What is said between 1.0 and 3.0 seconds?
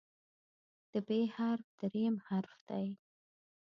"پ" حرف دریم حرف دی.